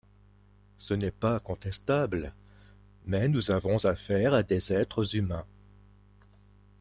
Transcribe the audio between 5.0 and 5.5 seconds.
humains.